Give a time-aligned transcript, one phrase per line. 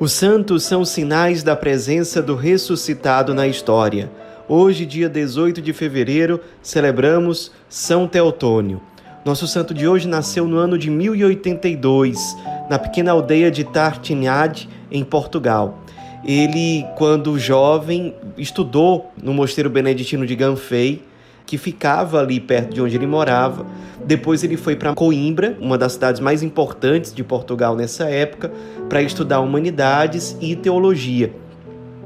[0.00, 4.08] Os santos são sinais da presença do ressuscitado na história.
[4.48, 8.80] Hoje, dia 18 de fevereiro, celebramos São Teotônio.
[9.24, 12.36] Nosso santo de hoje nasceu no ano de 1082,
[12.70, 15.80] na pequena aldeia de Tartinade, em Portugal.
[16.24, 21.02] Ele, quando jovem, estudou no mosteiro beneditino de Ganfei,
[21.48, 23.64] que ficava ali perto de onde ele morava.
[24.04, 28.52] Depois ele foi para Coimbra, uma das cidades mais importantes de Portugal nessa época,
[28.86, 31.32] para estudar humanidades e teologia.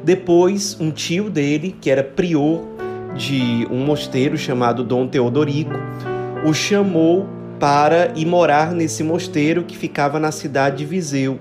[0.05, 2.63] Depois, um tio dele, que era prior
[3.17, 5.75] de um mosteiro chamado Dom Teodorico,
[6.47, 7.27] o chamou
[7.59, 11.41] para ir morar nesse mosteiro que ficava na cidade de Viseu.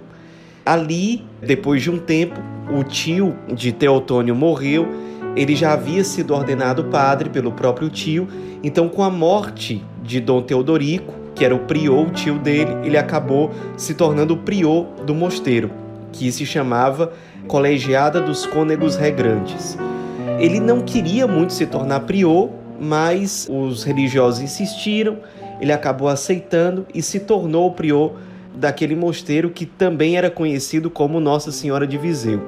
[0.66, 2.40] Ali, depois de um tempo,
[2.76, 4.88] o tio de Teotônio morreu
[5.36, 8.28] ele já havia sido ordenado padre pelo próprio tio,
[8.64, 12.98] então com a morte de Dom Teodorico, que era o prior, o tio dele, ele
[12.98, 15.72] acabou se tornando o prior do mosteiro,
[16.12, 17.14] que se chamava
[17.48, 19.78] Colegiada dos Cônegos Regrantes.
[20.40, 25.18] Ele não queria muito se tornar prior, mas os religiosos insistiram,
[25.60, 28.14] ele acabou aceitando e se tornou o prior
[28.54, 32.42] daquele mosteiro que também era conhecido como Nossa Senhora de Viseu.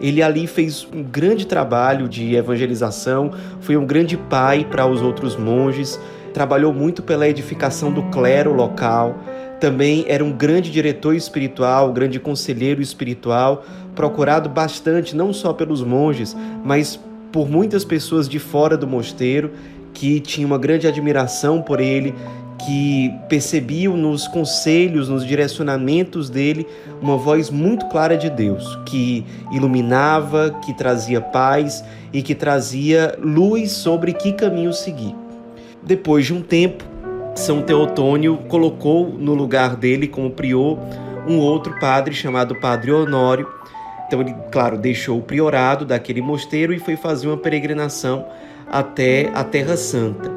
[0.00, 3.30] Ele ali fez um grande trabalho de evangelização,
[3.60, 5.98] foi um grande pai para os outros monges,
[6.34, 9.16] trabalhou muito pela edificação do clero local.
[9.58, 16.36] Também era um grande diretor espiritual, grande conselheiro espiritual, procurado bastante não só pelos monges,
[16.62, 17.00] mas
[17.32, 19.52] por muitas pessoas de fora do mosteiro
[19.94, 22.14] que tinham uma grande admiração por ele,
[22.64, 26.66] que percebiam nos conselhos, nos direcionamentos dele,
[27.00, 33.72] uma voz muito clara de Deus, que iluminava, que trazia paz e que trazia luz
[33.72, 35.14] sobre que caminho seguir.
[35.82, 36.84] Depois de um tempo,
[37.34, 40.78] São Teotônio colocou no lugar dele como prior
[41.28, 43.48] um outro padre chamado Padre Honório.
[44.06, 48.26] Então ele, claro, deixou o priorado daquele mosteiro e foi fazer uma peregrinação
[48.70, 50.30] até a Terra Santa.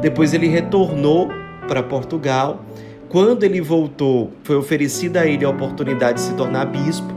[0.00, 1.28] Depois ele retornou
[1.68, 2.64] para Portugal.
[3.08, 7.14] Quando ele voltou, foi oferecida a ele a oportunidade de se tornar bispo.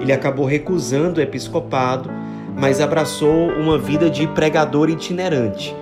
[0.00, 2.10] Ele acabou recusando o episcopado,
[2.56, 5.74] mas abraçou uma vida de pregador itinerante.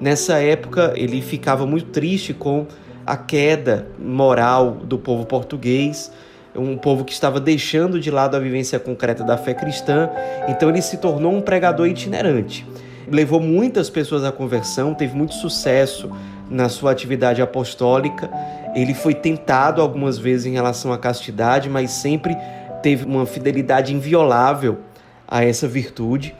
[0.00, 2.66] Nessa época, ele ficava muito triste com
[3.06, 6.12] a queda moral do povo português,
[6.54, 10.10] um povo que estava deixando de lado a vivência concreta da fé cristã,
[10.48, 12.66] então ele se tornou um pregador itinerante.
[13.10, 16.10] Levou muitas pessoas à conversão, teve muito sucesso
[16.50, 18.30] na sua atividade apostólica.
[18.74, 22.36] Ele foi tentado algumas vezes em relação à castidade, mas sempre
[22.82, 24.78] teve uma fidelidade inviolável
[25.26, 26.34] a essa virtude.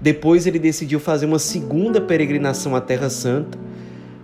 [0.00, 3.58] Depois ele decidiu fazer uma segunda peregrinação à Terra Santa.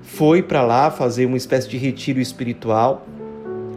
[0.03, 3.07] Foi para lá fazer uma espécie de retiro espiritual.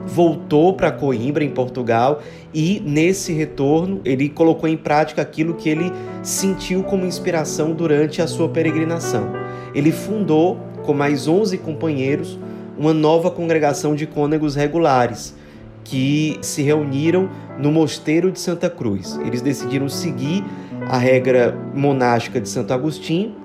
[0.06, 2.22] Voltou para Coimbra, em Portugal,
[2.54, 8.28] e nesse retorno ele colocou em prática aquilo que ele sentiu como inspiração durante a
[8.28, 9.32] sua peregrinação.
[9.74, 12.38] Ele fundou com mais 11 companheiros,
[12.78, 15.36] uma nova congregação de cônegos regulares
[15.84, 19.20] que se reuniram no Mosteiro de Santa Cruz.
[19.26, 20.44] Eles decidiram seguir
[20.88, 23.36] a regra monástica de Santo Agostinho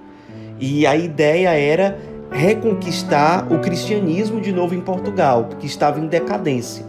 [0.60, 1.98] e a ideia era
[2.30, 6.84] reconquistar o cristianismo de novo em Portugal, que estava em decadência.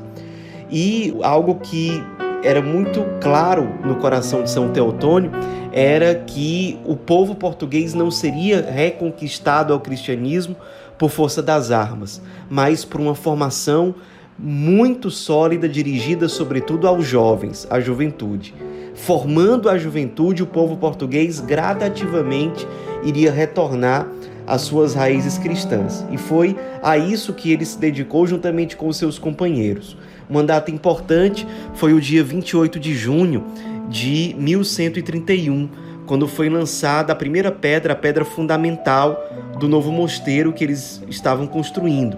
[0.69, 2.03] E algo que
[2.43, 5.31] era muito claro no coração de São Teotônio
[5.71, 10.55] era que o povo português não seria reconquistado ao cristianismo
[10.97, 13.95] por força das armas, mas por uma formação
[14.37, 18.53] muito sólida dirigida sobretudo aos jovens, à juventude.
[18.95, 22.67] Formando a juventude, o povo português gradativamente
[23.03, 24.07] iria retornar
[24.45, 26.05] às suas raízes cristãs.
[26.11, 29.95] E foi a isso que ele se dedicou juntamente com seus companheiros.
[30.29, 33.45] Uma data importante foi o dia 28 de junho
[33.89, 35.67] de 1131,
[36.05, 39.19] quando foi lançada a primeira pedra, a pedra fundamental
[39.59, 42.17] do novo mosteiro que eles estavam construindo.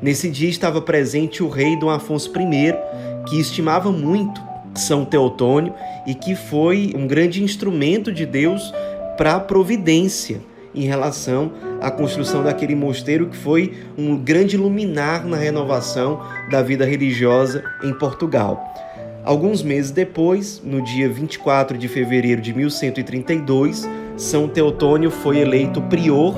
[0.00, 2.74] Nesse dia estava presente o rei Dom Afonso I,
[3.28, 4.40] que estimava muito
[4.76, 5.74] São Teotônio
[6.06, 8.72] e que foi um grande instrumento de Deus
[9.16, 10.40] para a providência
[10.72, 16.20] em relação à construção daquele mosteiro que foi um grande luminar na renovação
[16.50, 18.62] da vida religiosa em Portugal.
[19.24, 26.34] Alguns meses depois, no dia 24 de fevereiro de 1132, São Teotônio foi eleito prior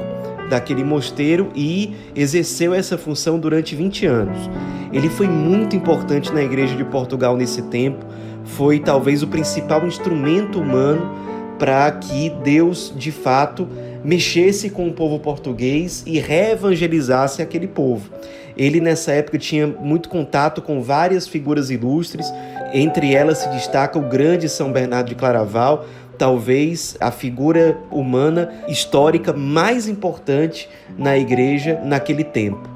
[0.48, 4.50] daquele mosteiro e exerceu essa função durante 20 anos.
[4.92, 8.04] Ele foi muito importante na Igreja de Portugal nesse tempo,
[8.44, 11.29] foi talvez o principal instrumento humano
[11.60, 13.68] para que Deus de fato
[14.02, 18.10] mexesse com o povo português e reevangelizasse aquele povo.
[18.56, 22.26] Ele, nessa época, tinha muito contato com várias figuras ilustres,
[22.72, 25.84] entre elas se destaca o grande São Bernardo de Claraval,
[26.16, 32.68] talvez a figura humana histórica mais importante na igreja naquele tempo.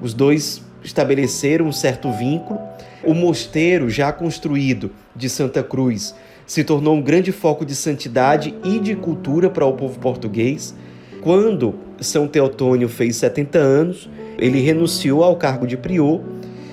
[0.00, 2.60] Os dois estabeleceram um certo vínculo.
[3.04, 6.14] O mosteiro, já construído de Santa Cruz,
[6.46, 10.74] se tornou um grande foco de santidade e de cultura para o povo português.
[11.20, 16.20] Quando São Teotônio fez 70 anos, ele renunciou ao cargo de prior.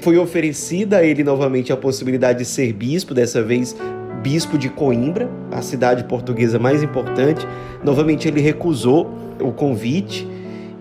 [0.01, 3.75] Foi oferecida a ele novamente a possibilidade de ser bispo, dessa vez
[4.24, 7.48] bispo de Coimbra, a cidade portuguesa mais importante.
[7.83, 10.27] Novamente ele recusou o convite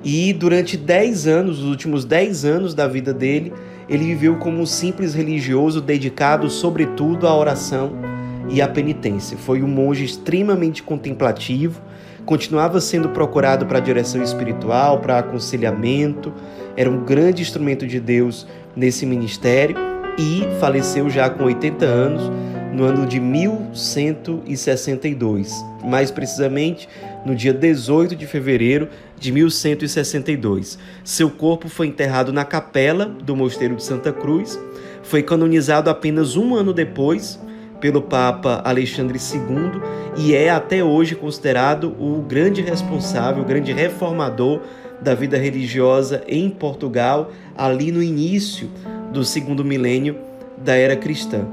[0.05, 3.53] e durante 10 anos, os últimos 10 anos da vida dele,
[3.89, 8.08] ele viveu como um simples religioso dedicado sobretudo à oração
[8.51, 9.37] e à penitência.
[9.37, 11.81] Foi um monge extremamente contemplativo,
[12.25, 16.33] continuava sendo procurado para a direção espiritual, para aconselhamento,
[16.77, 18.47] era um grande instrumento de Deus
[18.77, 19.77] nesse ministério
[20.19, 22.31] e faleceu já com 80 anos
[22.73, 26.89] no ano de 1162, mais precisamente
[27.25, 30.79] no dia 18 de fevereiro de 1162.
[31.03, 34.61] Seu corpo foi enterrado na capela do Mosteiro de Santa Cruz,
[35.03, 37.41] foi canonizado apenas um ano depois
[37.81, 39.81] pelo Papa Alexandre II
[40.17, 44.61] e é até hoje considerado o grande responsável, o grande reformador
[45.01, 48.69] da vida religiosa em Portugal, ali no início
[49.13, 50.17] do segundo milênio
[50.57, 51.47] da era cristã.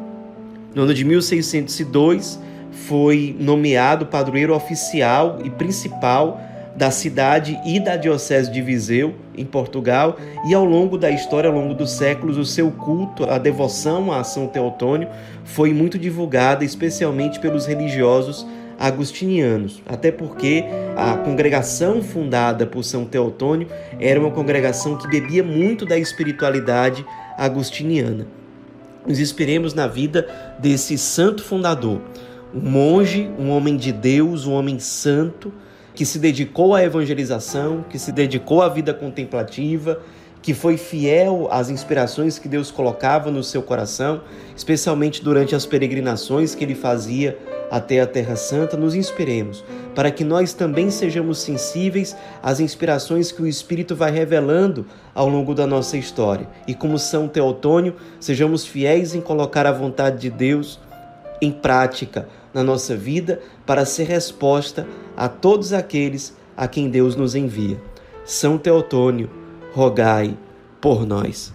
[0.73, 2.39] No ano de 1602,
[2.71, 6.41] foi nomeado padroeiro oficial e principal
[6.75, 10.17] da cidade e da diocese de Viseu, em Portugal,
[10.47, 14.23] e ao longo da história, ao longo dos séculos, o seu culto, a devoção a
[14.23, 15.07] São Teotônio
[15.45, 18.45] foi muito divulgada, especialmente pelos religiosos
[18.77, 20.65] agustinianos, até porque
[20.97, 23.69] a congregação fundada por São Teotônio
[23.99, 27.05] era uma congregação que bebia muito da espiritualidade
[27.37, 28.27] agustiniana.
[29.07, 30.27] Nos inspiremos na vida
[30.59, 32.01] desse santo fundador,
[32.53, 35.53] um monge, um homem de Deus, um homem santo,
[35.95, 40.01] que se dedicou à evangelização, que se dedicou à vida contemplativa,
[40.41, 44.21] que foi fiel às inspirações que Deus colocava no seu coração,
[44.55, 47.35] especialmente durante as peregrinações que ele fazia
[47.71, 49.63] até a Terra Santa, nos inspiremos,
[49.95, 55.55] para que nós também sejamos sensíveis às inspirações que o Espírito vai revelando ao longo
[55.55, 56.47] da nossa história.
[56.67, 60.79] E como São Teotônio, sejamos fiéis em colocar a vontade de Deus
[61.45, 67.35] em prática na nossa vida para ser resposta a todos aqueles a quem Deus nos
[67.35, 67.81] envia.
[68.23, 69.29] São Teotônio,
[69.73, 70.37] rogai
[70.81, 71.53] por nós.